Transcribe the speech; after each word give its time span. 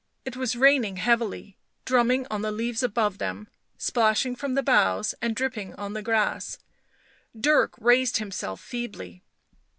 It 0.25 0.35
was 0.35 0.55
raining 0.55 0.95
heavily, 0.97 1.57
drumming 1.85 2.25
on 2.31 2.41
the 2.41 2.51
leaves 2.51 2.81
above 2.81 3.19
them, 3.19 3.47
splashing 3.77 4.35
from 4.35 4.55
the 4.55 4.63
boughs 4.63 5.13
and 5.21 5.35
dripping 5.35 5.75
on 5.75 5.93
the 5.93 6.01
grass; 6.01 6.57
Dirk 7.39 7.75
raised 7.77 8.17
himself 8.17 8.59
feebly. 8.59 9.21